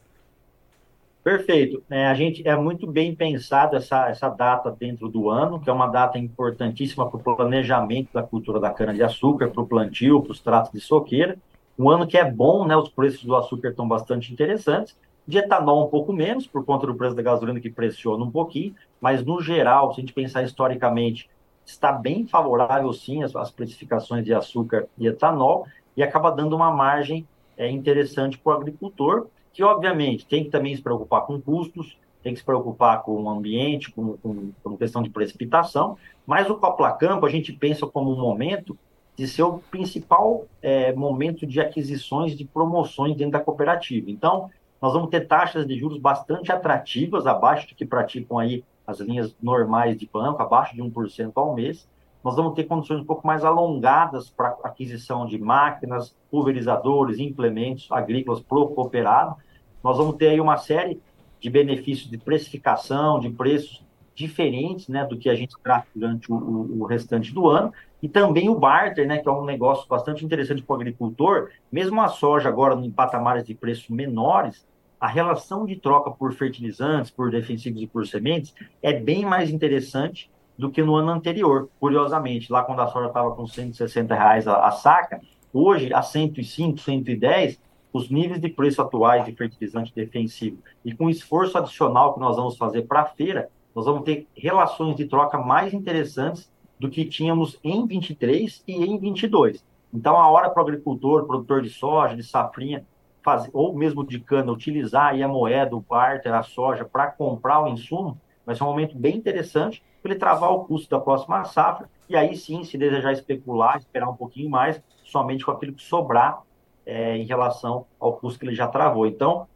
Perfeito. 1.24 1.84
É, 1.90 2.08
a 2.08 2.14
gente 2.14 2.48
é 2.48 2.56
muito 2.56 2.88
bem 2.88 3.14
pensado 3.14 3.76
essa, 3.76 4.10
essa 4.10 4.30
data 4.30 4.72
dentro 4.72 5.10
do 5.10 5.30
ano, 5.30 5.60
que 5.60 5.70
é 5.70 5.74
uma 5.74 5.88
data 5.88 6.18
importantíssima 6.18 7.10
para 7.10 7.20
o 7.20 7.36
planejamento 7.36 8.14
da 8.14 8.24
cultura 8.24 8.60
da 8.60 8.72
cana-de-açúcar, 8.72 9.50
para 9.50 9.62
o 9.62 9.68
plantio, 9.68 10.22
para 10.22 10.32
os 10.32 10.40
tratos 10.40 10.72
de 10.72 10.80
soqueira. 10.80 11.38
Um 11.78 11.90
ano 11.90 12.08
que 12.08 12.18
é 12.18 12.30
bom, 12.30 12.66
né? 12.66 12.76
Os 12.76 12.90
preços 12.90 13.24
do 13.26 13.36
açúcar 13.36 13.70
estão 13.70 13.88
bastante 13.88 14.32
interessantes. 14.32 14.98
De 15.28 15.38
etanol 15.38 15.86
um 15.86 15.90
pouco 15.90 16.12
menos, 16.12 16.48
por 16.48 16.66
conta 16.66 16.88
do 16.88 16.96
preço 16.96 17.16
da 17.16 17.22
gasolina 17.22 17.60
que 17.60 17.70
pressiona 17.70 18.24
um 18.24 18.32
pouquinho, 18.32 18.74
mas 19.00 19.24
no 19.24 19.42
geral, 19.42 19.94
se 19.94 20.00
a 20.00 20.02
gente 20.02 20.14
pensar 20.14 20.42
historicamente, 20.42 21.30
está 21.66 21.92
bem 21.92 22.26
favorável 22.26 22.92
sim 22.94 23.22
as, 23.22 23.36
as 23.36 23.52
precificações 23.52 24.26
de 24.26 24.34
açúcar 24.34 24.88
e 24.98 25.06
etanol, 25.06 25.68
e 25.96 26.02
acaba 26.02 26.32
dando 26.32 26.56
uma 26.56 26.72
margem 26.72 27.28
é, 27.56 27.70
interessante 27.70 28.40
para 28.40 28.54
o 28.54 28.56
agricultor 28.56 29.28
que 29.60 29.64
obviamente 29.64 30.26
tem 30.26 30.46
que 30.46 30.50
também 30.50 30.74
se 30.74 30.82
preocupar 30.82 31.26
com 31.26 31.42
custos, 31.42 31.98
tem 32.24 32.32
que 32.32 32.40
se 32.40 32.46
preocupar 32.46 33.04
com 33.04 33.24
o 33.24 33.30
ambiente, 33.30 33.92
com, 33.92 34.16
com, 34.16 34.52
com 34.64 34.78
questão 34.78 35.02
de 35.04 35.10
precipitação, 35.10 35.98
mas 36.26 36.50
o 36.50 36.56
Copla 36.56 36.94
Campo 36.94 37.26
a 37.26 37.30
gente 37.30 37.52
pensa 37.52 37.86
como 37.86 38.10
um 38.10 38.18
momento 38.18 38.78
de 39.18 39.28
ser 39.28 39.44
o 39.44 39.58
principal 39.70 40.46
é, 40.62 40.94
momento 40.94 41.46
de 41.46 41.60
aquisições, 41.60 42.38
de 42.38 42.46
promoções 42.46 43.18
dentro 43.18 43.34
da 43.34 43.42
cooperativa. 43.42 44.10
Então, 44.10 44.50
nós 44.82 44.94
vamos 44.94 45.10
ter 45.10 45.28
taxas 45.28 45.68
de 45.68 45.78
juros 45.78 45.98
bastante 45.98 46.54
atrativas, 46.54 47.28
abaixo 47.28 47.68
do 47.68 47.76
que 47.76 47.86
praticam 47.86 48.40
aí 48.40 48.64
as 48.88 49.02
linhas 49.02 49.36
normais 49.44 49.98
de 49.98 50.10
banco, 50.12 50.42
abaixo 50.42 50.74
de 50.74 50.82
1% 50.82 51.34
ao 51.36 51.54
mês. 51.54 51.86
Nós 52.24 52.38
vamos 52.38 52.54
ter 52.54 52.64
condições 52.64 53.02
um 53.02 53.06
pouco 53.06 53.28
mais 53.28 53.44
alongadas 53.44 54.30
para 54.30 54.56
aquisição 54.64 55.26
de 55.26 55.38
máquinas, 55.38 56.16
pulverizadores, 56.32 57.20
implementos 57.20 57.92
agrícolas 57.92 58.40
para 58.40 58.58
o 58.58 58.70
cooperado 58.70 59.36
nós 59.84 59.98
vamos 59.98 60.16
ter 60.16 60.30
aí 60.30 60.42
uma 60.42 60.58
série 60.58 61.00
de 61.40 61.50
benefícios 61.50 62.10
de 62.10 62.18
precificação, 62.18 63.20
de 63.20 63.30
preços 63.30 63.84
diferentes 64.14 64.90
né, 64.90 65.06
do 65.06 65.18
que 65.18 65.30
a 65.30 65.36
gente 65.36 65.56
trata 65.64 65.88
durante 65.96 66.32
o, 66.32 66.36
o, 66.36 66.82
o, 66.82 66.86
restante 66.86 67.34
do 67.34 67.48
ano, 67.48 67.72
e 68.02 68.10
também 68.10 68.50
o 68.50 68.56
barter, 68.56 69.08
né, 69.08 69.18
que 69.20 69.30
é 69.30 69.32
um 69.32 69.46
negócio 69.46 69.88
bastante 69.88 70.26
interessante 70.26 70.62
para 70.62 70.74
o 70.74 70.76
agricultor, 70.76 71.50
mesmo 71.72 72.02
a 72.02 72.10
soja 72.10 72.50
agora 72.50 72.76
em 72.76 72.92
patamares 72.92 73.46
de 73.46 73.56
preços 73.56 73.90
menores, 73.90 74.68
a 75.00 75.08
relação 75.08 75.66
de 75.66 75.78
troca 75.78 76.12
por 76.12 76.34
fertilizantes, 76.34 77.10
por 77.10 77.32
defensivos 77.32 77.82
e 77.82 77.88
por 77.88 78.06
sementes 78.06 78.54
é 78.84 78.92
bem 78.92 79.26
mais 79.26 79.50
interessante 79.50 80.30
do 80.58 80.70
que 80.70 80.84
no 80.84 80.96
ano 80.96 81.12
anterior, 81.12 81.70
curiosamente, 81.80 82.52
lá 82.52 82.64
quando 82.64 82.82
a 82.82 82.88
soja 82.88 83.08
estava 83.08 83.32
com 83.32 83.48
160 83.48 84.14
reais 84.14 84.46
a, 84.46 84.68
a 84.68 84.72
saca, 84.72 85.22
Hoje, 85.52 85.92
a 85.94 86.02
105, 86.02 86.78
110, 86.80 87.60
os 87.92 88.10
níveis 88.10 88.40
de 88.40 88.50
preço 88.50 88.82
atuais 88.82 89.26
de 89.26 89.32
fertilizante 89.32 89.94
defensivo 89.94 90.58
e 90.86 90.94
com 90.94 91.06
o 91.06 91.10
esforço 91.10 91.58
adicional 91.58 92.14
que 92.14 92.20
nós 92.20 92.36
vamos 92.36 92.58
fazer 92.58 92.84
para 92.84 93.02
a 93.02 93.06
feira, 93.06 93.50
nós 93.76 93.86
vamos 93.86 94.04
ter 94.04 94.28
relações 94.36 94.96
de 94.96 95.06
troca 95.06 95.38
mais 95.38 95.74
interessantes 95.74 96.52
do 96.80 96.90
que 96.90 97.06
tínhamos 97.06 97.60
em 97.64 97.86
23 97.86 98.64
e 98.68 98.74
em 98.74 98.98
22. 98.98 99.64
Então, 99.94 100.18
a 100.18 100.30
hora 100.30 100.50
para 100.50 100.62
o 100.62 100.66
agricultor, 100.66 101.26
produtor 101.26 101.62
de 101.62 101.70
soja, 101.70 102.16
de 102.16 102.24
safrinha, 102.24 102.86
fazer, 103.24 103.50
ou 103.54 103.76
mesmo 103.76 104.06
de 104.06 104.20
cana, 104.20 104.52
utilizar 104.52 105.08
aí 105.08 105.24
a 105.24 105.28
moeda, 105.28 105.76
o 105.76 105.82
barter, 105.82 106.34
a 106.34 106.44
soja, 106.44 106.86
para 106.86 107.08
comprar 107.08 107.62
o 107.62 107.68
insumo, 107.68 108.20
vai 108.46 108.56
ser 108.56 108.64
um 108.64 108.68
momento 108.68 108.98
bem 108.98 109.18
interessante 109.18 109.84
para 110.02 110.12
ele 110.12 110.20
travar 110.20 110.52
o 110.52 110.66
custo 110.66 110.90
da 110.90 111.00
próxima 111.00 111.44
safra, 111.44 111.90
e 112.08 112.16
aí 112.16 112.36
sim, 112.36 112.64
se 112.64 112.78
desejar 112.78 113.12
especular, 113.12 113.78
esperar 113.78 114.10
um 114.10 114.16
pouquinho 114.16 114.50
mais, 114.50 114.82
somente 115.04 115.44
com 115.44 115.52
aquilo 115.52 115.74
que 115.74 115.84
sobrar 115.84 116.42
é, 116.90 117.16
em 117.16 117.24
relação 117.24 117.86
ao 118.00 118.14
custo 118.14 118.40
que 118.40 118.46
ele 118.46 118.56
já 118.56 118.68
travou. 118.68 119.06
Então, 119.06 119.48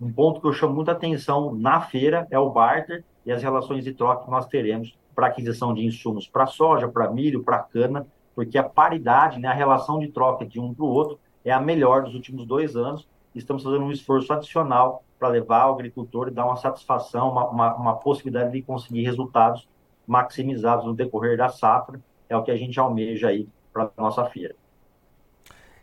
um 0.00 0.12
ponto 0.12 0.40
que 0.40 0.46
eu 0.46 0.52
chamo 0.52 0.74
muita 0.74 0.92
atenção 0.92 1.54
na 1.54 1.80
feira 1.80 2.26
é 2.30 2.38
o 2.38 2.50
barter 2.50 3.02
e 3.24 3.32
as 3.32 3.42
relações 3.42 3.82
de 3.82 3.94
troca 3.94 4.24
que 4.24 4.30
nós 4.30 4.46
teremos 4.46 4.98
para 5.14 5.28
aquisição 5.28 5.72
de 5.72 5.84
insumos 5.84 6.26
para 6.26 6.46
soja, 6.46 6.88
para 6.88 7.10
milho, 7.10 7.42
para 7.42 7.60
cana, 7.60 8.06
porque 8.34 8.58
a 8.58 8.62
paridade, 8.62 9.38
né, 9.38 9.48
a 9.48 9.54
relação 9.54 9.98
de 9.98 10.08
troca 10.08 10.44
de 10.44 10.60
um 10.60 10.74
para 10.74 10.84
o 10.84 10.88
outro 10.88 11.18
é 11.44 11.50
a 11.50 11.60
melhor 11.60 12.02
dos 12.02 12.14
últimos 12.14 12.46
dois 12.46 12.76
anos. 12.76 13.08
Estamos 13.34 13.62
fazendo 13.62 13.84
um 13.84 13.90
esforço 13.90 14.32
adicional 14.32 15.02
para 15.18 15.28
levar 15.28 15.62
ao 15.62 15.74
agricultor 15.74 16.28
e 16.28 16.30
dar 16.30 16.44
uma 16.44 16.56
satisfação, 16.56 17.30
uma, 17.30 17.48
uma, 17.48 17.74
uma 17.74 17.96
possibilidade 17.96 18.52
de 18.52 18.62
conseguir 18.62 19.02
resultados 19.02 19.66
maximizados 20.06 20.84
no 20.84 20.94
decorrer 20.94 21.38
da 21.38 21.48
safra. 21.48 22.00
É 22.28 22.36
o 22.36 22.42
que 22.42 22.50
a 22.50 22.56
gente 22.56 22.78
almeja 22.78 23.28
aí 23.28 23.48
para 23.72 23.84
a 23.96 24.02
nossa 24.02 24.24
feira. 24.26 24.54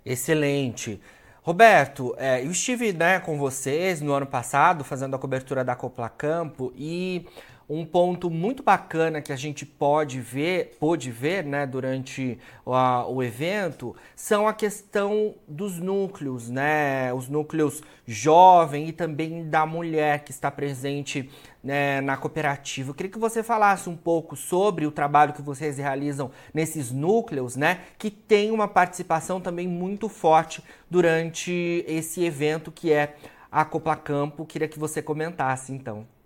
Excelente. 0.09 0.99
Roberto, 1.43 2.15
é, 2.17 2.43
eu 2.43 2.49
estive 2.49 2.91
né, 2.91 3.19
com 3.19 3.37
vocês 3.37 4.01
no 4.01 4.11
ano 4.11 4.25
passado 4.25 4.83
fazendo 4.83 5.15
a 5.15 5.19
cobertura 5.19 5.63
da 5.63 5.75
Copla 5.75 6.09
Campo 6.09 6.73
e 6.75 7.27
um 7.69 7.85
ponto 7.85 8.31
muito 8.31 8.63
bacana 8.63 9.21
que 9.21 9.31
a 9.31 9.35
gente 9.35 9.63
pode 9.63 10.19
ver, 10.19 10.75
pôde 10.79 11.11
ver 11.11 11.43
né, 11.45 11.67
durante 11.67 12.39
o, 12.65 12.71
o 13.13 13.21
evento 13.21 13.95
são 14.15 14.47
a 14.47 14.53
questão 14.53 15.35
dos 15.47 15.77
núcleos, 15.77 16.49
né? 16.49 17.13
Os 17.13 17.29
núcleos 17.29 17.83
jovem 18.07 18.87
e 18.87 18.91
também 18.91 19.47
da 19.47 19.67
mulher 19.67 20.23
que 20.23 20.31
está 20.31 20.49
presente 20.49 21.29
né, 21.63 22.01
na 22.01 22.17
cooperativa. 22.17 22.89
Eu 22.89 22.95
queria 22.95 23.11
que 23.11 23.19
você 23.19 23.43
falasse 23.43 23.87
um 23.87 23.95
pouco 23.95 24.35
sobre 24.35 24.87
o 24.87 24.91
trabalho 24.91 25.33
que 25.33 25.41
vocês 25.41 25.77
realizam 25.77 26.31
nesses 26.51 26.91
núcleos, 26.91 27.55
né? 27.55 27.81
Que 27.99 28.09
tem 28.09 28.49
uma 28.49 28.67
participação 28.67 29.39
também 29.39 29.67
muito 29.67 30.09
forte 30.09 30.63
durante 30.89 31.85
esse 31.87 32.23
evento 32.23 32.71
que 32.71 32.91
é 32.91 33.15
a 33.51 33.63
Copla 33.63 33.95
Campo. 33.95 34.43
Queria 34.43 34.67
que 34.67 34.79
você 34.79 35.03
comentasse 35.03 35.71
então. 35.71 36.18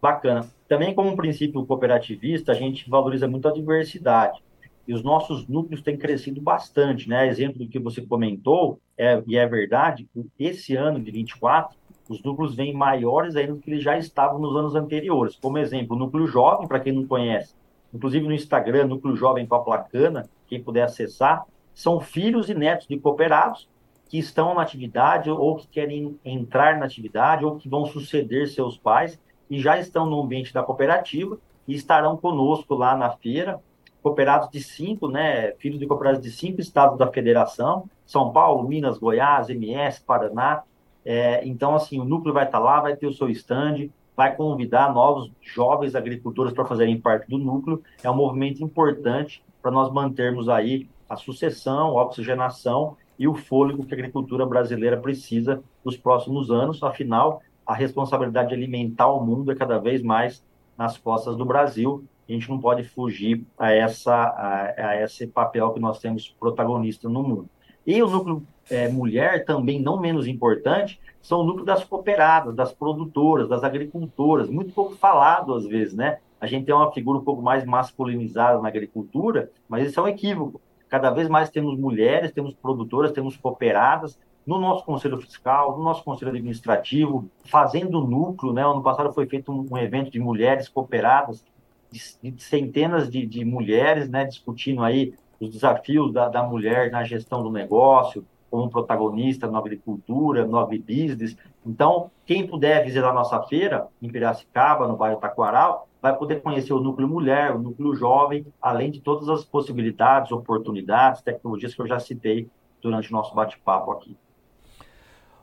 Bacana. 0.00 0.48
Também, 0.68 0.94
como 0.94 1.10
um 1.10 1.16
princípio 1.16 1.64
cooperativista, 1.66 2.52
a 2.52 2.54
gente 2.54 2.88
valoriza 2.88 3.26
muito 3.26 3.48
a 3.48 3.52
diversidade. 3.52 4.40
E 4.86 4.94
os 4.94 5.02
nossos 5.02 5.46
núcleos 5.46 5.82
têm 5.82 5.96
crescido 5.96 6.40
bastante, 6.40 7.08
né? 7.08 7.26
Exemplo 7.26 7.58
do 7.58 7.68
que 7.68 7.78
você 7.78 8.00
comentou, 8.00 8.80
é, 8.96 9.22
e 9.26 9.36
é 9.36 9.46
verdade, 9.46 10.08
esse 10.38 10.74
ano 10.76 11.00
de 11.00 11.10
24, 11.10 11.76
os 12.08 12.22
núcleos 12.22 12.54
vêm 12.54 12.72
maiores 12.72 13.36
ainda 13.36 13.52
do 13.52 13.60
que 13.60 13.70
eles 13.70 13.82
já 13.82 13.98
estavam 13.98 14.38
nos 14.38 14.56
anos 14.56 14.74
anteriores. 14.74 15.36
Como 15.36 15.58
exemplo, 15.58 15.94
o 15.94 15.98
núcleo 15.98 16.26
jovem, 16.26 16.66
para 16.66 16.80
quem 16.80 16.92
não 16.92 17.06
conhece, 17.06 17.54
inclusive 17.92 18.26
no 18.26 18.32
Instagram, 18.32 18.86
núcleo 18.86 19.14
jovem 19.14 19.46
com 19.46 19.56
a 19.56 19.60
placana, 19.60 20.28
quem 20.46 20.62
puder 20.62 20.82
acessar, 20.82 21.44
são 21.74 22.00
filhos 22.00 22.48
e 22.48 22.54
netos 22.54 22.86
de 22.86 22.98
cooperados 22.98 23.68
que 24.08 24.18
estão 24.18 24.54
na 24.54 24.62
atividade 24.62 25.30
ou 25.30 25.56
que 25.56 25.68
querem 25.68 26.18
entrar 26.24 26.78
na 26.78 26.86
atividade 26.86 27.44
ou 27.44 27.56
que 27.56 27.68
vão 27.68 27.84
suceder 27.84 28.48
seus 28.48 28.78
pais 28.78 29.20
e 29.50 29.60
já 29.60 29.78
estão 29.78 30.06
no 30.06 30.20
ambiente 30.22 30.52
da 30.52 30.62
cooperativa 30.62 31.38
e 31.66 31.74
estarão 31.74 32.16
conosco 32.16 32.74
lá 32.74 32.96
na 32.96 33.10
feira, 33.10 33.60
cooperados 34.02 34.48
de 34.50 34.62
cinco, 34.62 35.08
né, 35.08 35.52
filhos 35.58 35.78
de 35.78 35.86
cooperados 35.86 36.22
de 36.22 36.30
cinco 36.30 36.60
estados 36.60 36.98
da 36.98 37.06
federação, 37.06 37.88
São 38.06 38.32
Paulo, 38.32 38.66
Minas, 38.66 38.98
Goiás, 38.98 39.50
MS, 39.50 40.02
Paraná. 40.04 40.62
É, 41.04 41.46
então, 41.46 41.74
assim, 41.74 42.00
o 42.00 42.04
núcleo 42.04 42.32
vai 42.32 42.44
estar 42.44 42.58
lá, 42.58 42.80
vai 42.80 42.96
ter 42.96 43.06
o 43.06 43.12
seu 43.12 43.28
stand, 43.28 43.88
vai 44.16 44.34
convidar 44.34 44.92
novos 44.92 45.30
jovens 45.40 45.94
agricultores 45.94 46.52
para 46.52 46.64
fazerem 46.64 47.00
parte 47.00 47.28
do 47.28 47.38
núcleo. 47.38 47.82
É 48.02 48.10
um 48.10 48.16
movimento 48.16 48.62
importante 48.64 49.42
para 49.62 49.70
nós 49.70 49.92
mantermos 49.92 50.48
aí 50.48 50.88
a 51.08 51.16
sucessão, 51.16 51.98
a 51.98 52.04
oxigenação 52.04 52.96
e 53.18 53.26
o 53.26 53.34
fôlego 53.34 53.84
que 53.84 53.94
a 53.94 53.96
agricultura 53.96 54.46
brasileira 54.46 54.96
precisa 54.96 55.62
nos 55.84 55.96
próximos 55.96 56.50
anos. 56.50 56.82
Afinal, 56.82 57.42
a 57.68 57.74
responsabilidade 57.74 58.48
de 58.48 58.54
alimentar 58.54 59.08
o 59.08 59.22
mundo 59.22 59.52
é 59.52 59.54
cada 59.54 59.78
vez 59.78 60.02
mais 60.02 60.42
nas 60.76 60.96
costas 60.96 61.36
do 61.36 61.44
Brasil. 61.44 62.02
A 62.26 62.32
gente 62.32 62.48
não 62.48 62.58
pode 62.58 62.82
fugir 62.82 63.44
a, 63.58 63.70
essa, 63.70 64.14
a, 64.14 64.88
a 64.88 65.02
esse 65.02 65.26
papel 65.26 65.70
que 65.74 65.80
nós 65.80 65.98
temos 65.98 66.34
protagonista 66.40 67.10
no 67.10 67.22
mundo. 67.22 67.50
E 67.86 68.02
o 68.02 68.08
núcleo 68.08 68.42
é, 68.70 68.88
mulher, 68.88 69.44
também 69.44 69.82
não 69.82 70.00
menos 70.00 70.26
importante, 70.26 70.98
são 71.20 71.40
o 71.40 71.44
núcleo 71.44 71.66
das 71.66 71.84
cooperadas, 71.84 72.54
das 72.54 72.72
produtoras, 72.72 73.48
das 73.48 73.62
agricultoras, 73.62 74.48
muito 74.48 74.72
pouco 74.72 74.96
falado 74.96 75.52
às 75.54 75.66
vezes, 75.66 75.92
né? 75.92 76.18
A 76.40 76.46
gente 76.46 76.64
tem 76.64 76.74
uma 76.74 76.90
figura 76.92 77.18
um 77.18 77.24
pouco 77.24 77.42
mais 77.42 77.66
masculinizada 77.66 78.62
na 78.62 78.68
agricultura, 78.68 79.50
mas 79.68 79.86
isso 79.86 80.00
é 80.00 80.02
um 80.02 80.08
equívoco. 80.08 80.58
Cada 80.88 81.10
vez 81.10 81.28
mais 81.28 81.50
temos 81.50 81.78
mulheres, 81.78 82.32
temos 82.32 82.54
produtoras, 82.54 83.12
temos 83.12 83.36
cooperadas, 83.36 84.18
no 84.48 84.58
nosso 84.58 84.82
conselho 84.82 85.20
fiscal, 85.20 85.76
no 85.76 85.84
nosso 85.84 86.02
conselho 86.02 86.30
administrativo, 86.30 87.30
fazendo 87.44 88.00
núcleo, 88.00 88.50
né? 88.50 88.64
Ano 88.64 88.82
passado 88.82 89.12
foi 89.12 89.26
feito 89.26 89.52
um, 89.52 89.76
evento 89.76 90.10
de 90.10 90.18
mulheres 90.18 90.70
cooperadas, 90.70 91.44
de, 91.90 92.32
de 92.32 92.42
centenas 92.42 93.10
de, 93.10 93.26
de, 93.26 93.44
mulheres, 93.44 94.08
né? 94.08 94.24
Discutindo 94.24 94.82
aí 94.82 95.12
os 95.38 95.50
desafios 95.50 96.14
da, 96.14 96.30
da 96.30 96.42
mulher 96.42 96.90
na 96.90 97.04
gestão 97.04 97.42
do 97.42 97.50
negócio, 97.50 98.24
como 98.50 98.70
protagonista 98.70 99.50
na 99.50 99.58
agricultura, 99.58 100.46
no 100.46 100.56
agribusiness. 100.56 101.36
Então, 101.66 102.10
quem 102.24 102.46
puder 102.46 102.82
visitar 102.86 103.10
a 103.10 103.12
nossa 103.12 103.42
feira 103.42 103.88
em 104.00 104.08
Piracicaba, 104.08 104.88
no 104.88 104.96
bairro 104.96 105.20
Taquaral, 105.20 105.86
vai 106.00 106.16
poder 106.16 106.40
conhecer 106.40 106.72
o 106.72 106.80
núcleo 106.80 107.06
mulher, 107.06 107.54
o 107.54 107.58
núcleo 107.58 107.94
jovem, 107.94 108.46
além 108.62 108.90
de 108.90 109.02
todas 109.02 109.28
as 109.28 109.44
possibilidades, 109.44 110.32
oportunidades, 110.32 111.20
tecnologias 111.20 111.74
que 111.74 111.82
eu 111.82 111.86
já 111.86 112.00
citei 112.00 112.48
durante 112.80 113.10
o 113.10 113.12
nosso 113.12 113.34
bate-papo 113.34 113.92
aqui. 113.92 114.16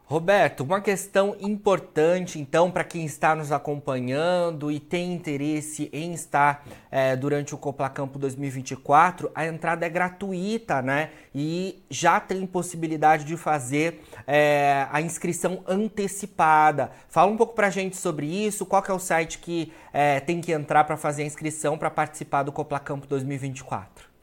Roberto, 0.07 0.61
uma 0.61 0.79
questão 0.81 1.35
importante, 1.39 2.37
então, 2.39 2.69
para 2.69 2.83
quem 2.83 3.05
está 3.05 3.35
nos 3.35 3.51
acompanhando 3.51 4.71
e 4.71 4.79
tem 4.79 5.11
interesse 5.11 5.89
em 5.91 6.13
estar 6.13 6.63
é, 6.91 7.15
durante 7.15 7.55
o 7.55 7.57
Coplacampo 7.57 8.19
2024, 8.19 9.31
a 9.33 9.47
entrada 9.47 9.83
é 9.83 9.89
gratuita, 9.89 10.79
né? 10.79 11.09
E 11.33 11.83
já 11.89 12.19
tem 12.19 12.45
possibilidade 12.45 13.23
de 13.23 13.35
fazer 13.35 14.03
é, 14.27 14.85
a 14.91 15.01
inscrição 15.01 15.63
antecipada. 15.67 16.91
Fala 17.09 17.31
um 17.31 17.37
pouco 17.37 17.55
para 17.55 17.65
a 17.65 17.71
gente 17.71 17.97
sobre 17.97 18.27
isso, 18.27 18.63
qual 18.63 18.83
é 18.87 18.93
o 18.93 18.99
site 18.99 19.39
que 19.39 19.73
é, 19.91 20.19
tem 20.19 20.39
que 20.39 20.51
entrar 20.51 20.83
para 20.83 20.97
fazer 20.97 21.23
a 21.23 21.25
inscrição 21.25 21.79
para 21.79 21.89
participar 21.89 22.43
do 22.43 22.51
Coplacampo 22.51 23.07
2024? 23.07 24.14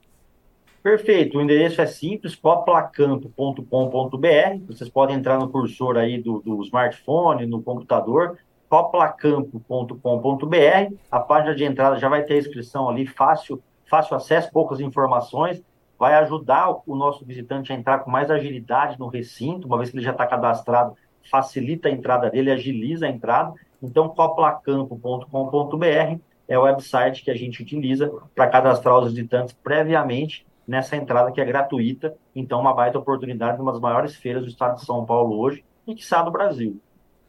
Perfeito, 0.83 1.39
o 1.39 1.41
endereço 1.41 1.81
é 1.81 1.87
simples, 1.87 2.35
coplacampo.com.br. 2.35 4.67
Vocês 4.67 4.91
podem 4.91 5.15
entrar 5.15 5.39
no 5.39 5.49
cursor 5.49 5.97
aí 5.97 6.21
do, 6.21 6.41
do 6.41 6.61
smartphone, 6.63 7.47
no 7.47 7.63
computador, 7.63 8.37
coplacampo.com.br. 8.69 10.95
A 11.09 11.21
página 11.21 11.55
de 11.55 11.65
entrada 11.65 11.97
já 11.99 12.09
vai 12.09 12.25
ter 12.25 12.35
a 12.35 12.39
inscrição 12.39 12.89
ali, 12.89 13.07
fácil, 13.07 13.63
fácil 13.85 14.17
acesso, 14.17 14.51
poucas 14.51 14.81
informações. 14.81 15.63
Vai 15.97 16.15
ajudar 16.15 16.81
o 16.85 16.97
nosso 16.97 17.25
visitante 17.25 17.73
a 17.73 17.77
entrar 17.77 18.01
com 18.01 18.11
mais 18.11 18.29
agilidade 18.29 18.99
no 18.99 19.07
recinto, 19.07 19.69
uma 19.69 19.79
vez 19.79 19.89
que 19.89 19.97
ele 19.97 20.05
já 20.05 20.11
está 20.11 20.27
cadastrado, 20.27 20.97
facilita 21.31 21.89
a 21.89 21.93
entrada 21.93 22.29
dele, 22.29 22.51
agiliza 22.51 23.07
a 23.07 23.09
entrada. 23.09 23.55
Então, 23.81 24.09
coplacampo.com.br 24.09 26.19
é 26.49 26.59
o 26.59 26.63
website 26.63 27.23
que 27.23 27.31
a 27.31 27.37
gente 27.37 27.63
utiliza 27.63 28.13
para 28.35 28.49
cadastrar 28.49 28.99
os 28.99 29.13
visitantes 29.13 29.55
previamente 29.55 30.45
nessa 30.67 30.97
entrada 30.97 31.33
que 31.33 31.41
é 31.41 31.45
gratuita. 31.45 32.15
Então, 32.35 32.61
uma 32.61 32.75
baita 32.75 32.99
oportunidade, 32.99 33.61
uma 33.61 33.73
das 33.73 33.81
maiores 33.81 34.15
feiras 34.15 34.43
do 34.43 34.49
estado 34.49 34.77
de 34.77 34.85
São 34.85 35.05
Paulo 35.05 35.39
hoje 35.39 35.65
e 35.87 35.95
que 35.95 36.03
está 36.03 36.23
do 36.23 36.31
Brasil. 36.31 36.81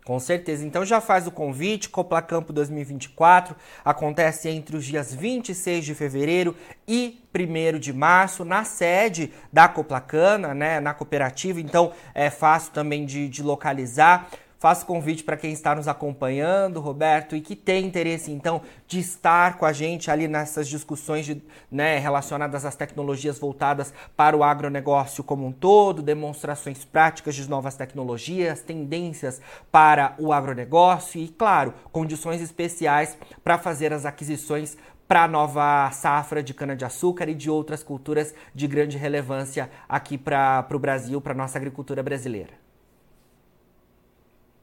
Com 0.03 0.19
certeza. 0.19 0.65
Então 0.65 0.83
já 0.83 0.99
faz 0.99 1.27
o 1.27 1.31
convite, 1.31 1.87
Coplacampo 1.87 2.51
2024 2.51 3.55
acontece 3.85 4.49
entre 4.49 4.75
os 4.75 4.83
dias 4.83 5.13
26 5.13 5.85
de 5.85 5.95
fevereiro 5.95 6.55
e 6.85 7.23
1 7.33 7.79
de 7.79 7.93
março 7.93 8.43
na 8.43 8.65
sede 8.65 9.31
da 9.51 9.67
Coplacana, 9.69 10.53
né, 10.53 10.81
na 10.81 10.93
cooperativa. 10.93 11.61
Então 11.61 11.93
é 12.13 12.29
fácil 12.29 12.73
também 12.73 13.05
de, 13.05 13.29
de 13.29 13.41
localizar. 13.41 14.27
Faço 14.63 14.85
convite 14.85 15.25
para 15.25 15.35
quem 15.35 15.51
está 15.51 15.75
nos 15.75 15.89
acompanhando, 15.89 16.79
Roberto, 16.79 17.35
e 17.35 17.41
que 17.41 17.53
tem 17.53 17.85
interesse 17.85 18.31
então 18.31 18.61
de 18.87 18.97
estar 18.97 19.57
com 19.57 19.65
a 19.65 19.73
gente 19.73 20.09
ali 20.09 20.25
nessas 20.25 20.69
discussões 20.69 21.25
de, 21.25 21.43
né, 21.69 21.99
relacionadas 21.99 22.63
às 22.63 22.73
tecnologias 22.73 23.37
voltadas 23.37 23.93
para 24.15 24.37
o 24.37 24.41
agronegócio 24.41 25.21
como 25.21 25.45
um 25.45 25.51
todo, 25.51 26.01
demonstrações 26.01 26.85
práticas 26.85 27.35
de 27.35 27.49
novas 27.49 27.75
tecnologias, 27.75 28.61
tendências 28.61 29.41
para 29.69 30.15
o 30.17 30.31
agronegócio 30.31 31.19
e, 31.19 31.27
claro, 31.27 31.73
condições 31.91 32.39
especiais 32.39 33.17
para 33.43 33.57
fazer 33.57 33.91
as 33.91 34.05
aquisições 34.05 34.77
para 35.05 35.25
a 35.25 35.27
nova 35.27 35.91
safra 35.91 36.41
de 36.41 36.53
cana-de-açúcar 36.53 37.27
e 37.27 37.35
de 37.35 37.49
outras 37.49 37.83
culturas 37.83 38.33
de 38.55 38.65
grande 38.65 38.97
relevância 38.97 39.69
aqui 39.89 40.17
para 40.17 40.65
o 40.71 40.79
Brasil, 40.79 41.19
para 41.19 41.33
a 41.33 41.35
nossa 41.35 41.57
agricultura 41.57 42.01
brasileira. 42.01 42.62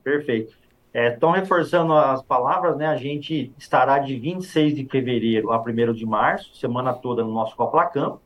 Perfeito. 0.02 0.54
Estão 0.92 1.34
é, 1.34 1.40
reforçando 1.40 1.92
as 1.92 2.22
palavras, 2.22 2.76
né? 2.76 2.86
A 2.86 2.96
gente 2.96 3.52
estará 3.56 3.98
de 3.98 4.16
26 4.18 4.74
de 4.74 4.84
fevereiro 4.86 5.52
a 5.52 5.60
1 5.60 5.92
de 5.92 6.04
março, 6.04 6.56
semana 6.56 6.92
toda 6.92 7.22
no 7.22 7.32
nosso 7.32 7.54
Coplacampo. 7.54 8.20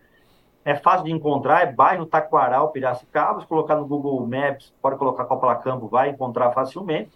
É 0.64 0.74
fácil 0.74 1.04
de 1.04 1.12
encontrar, 1.12 1.62
é 1.62 1.70
bairro 1.70 2.06
Taquaral, 2.06 2.70
Piracicaba. 2.70 3.40
Se 3.42 3.46
colocar 3.46 3.76
no 3.76 3.86
Google 3.86 4.26
Maps, 4.26 4.72
pode 4.80 4.96
colocar 4.96 5.26
Coplacampo, 5.26 5.88
vai 5.88 6.08
encontrar 6.08 6.52
facilmente. 6.52 7.10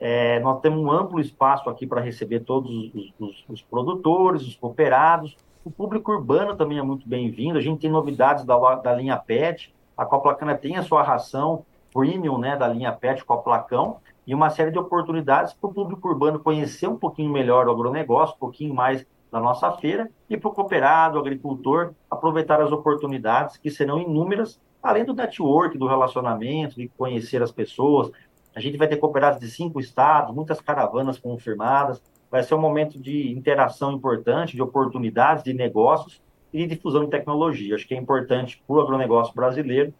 É, 0.00 0.40
nós 0.40 0.60
temos 0.60 0.80
um 0.80 0.90
amplo 0.90 1.20
espaço 1.20 1.70
aqui 1.70 1.86
para 1.86 2.00
receber 2.00 2.40
todos 2.40 2.92
os, 2.92 3.12
os, 3.20 3.44
os, 3.48 3.62
produtores, 3.62 4.42
os 4.42 4.56
cooperados. 4.56 5.36
O 5.64 5.70
público 5.70 6.10
urbano 6.10 6.56
também 6.56 6.78
é 6.78 6.82
muito 6.82 7.08
bem-vindo. 7.08 7.58
A 7.58 7.60
gente 7.60 7.80
tem 7.80 7.90
novidades 7.90 8.44
da, 8.44 8.56
da 8.76 8.94
linha 8.94 9.16
PET. 9.16 9.72
A 9.96 10.04
Coplacana 10.04 10.56
tem 10.56 10.76
a 10.76 10.82
sua 10.82 11.02
ração 11.02 11.64
premium 11.92 12.38
né, 12.38 12.56
da 12.56 12.68
linha 12.68 12.92
PET 12.92 13.24
Coplacão 13.24 13.98
e 14.26 14.34
uma 14.34 14.50
série 14.50 14.70
de 14.70 14.78
oportunidades 14.78 15.52
para 15.52 15.70
o 15.70 15.72
público 15.74 16.08
urbano 16.08 16.38
conhecer 16.38 16.86
um 16.86 16.96
pouquinho 16.96 17.32
melhor 17.32 17.66
o 17.66 17.70
agronegócio, 17.70 18.36
um 18.36 18.38
pouquinho 18.38 18.74
mais 18.74 19.06
da 19.30 19.40
nossa 19.40 19.70
feira 19.72 20.10
e 20.28 20.36
para 20.36 20.48
o 20.48 20.52
cooperado, 20.52 21.18
agricultor, 21.18 21.92
aproveitar 22.10 22.60
as 22.60 22.72
oportunidades 22.72 23.56
que 23.56 23.70
serão 23.70 24.00
inúmeras, 24.00 24.60
além 24.82 25.04
do 25.04 25.14
network, 25.14 25.78
do 25.78 25.86
relacionamento, 25.86 26.76
de 26.76 26.88
conhecer 26.88 27.42
as 27.42 27.52
pessoas, 27.52 28.10
a 28.54 28.60
gente 28.60 28.76
vai 28.76 28.88
ter 28.88 28.96
cooperados 28.96 29.40
de 29.40 29.48
cinco 29.48 29.78
estados, 29.78 30.34
muitas 30.34 30.60
caravanas 30.60 31.18
confirmadas. 31.18 32.02
Vai 32.30 32.42
ser 32.42 32.54
um 32.54 32.60
momento 32.60 32.98
de 33.00 33.32
interação 33.32 33.92
importante, 33.92 34.56
de 34.56 34.62
oportunidades, 34.62 35.44
de 35.44 35.52
negócios 35.52 36.20
e 36.52 36.58
de 36.58 36.74
difusão 36.74 37.04
de 37.04 37.10
tecnologia. 37.10 37.74
Acho 37.74 37.86
que 37.86 37.94
é 37.94 37.96
importante 37.96 38.62
para 38.66 38.76
o 38.76 38.80
agronegócio 38.80 39.34
brasileiro 39.34 39.94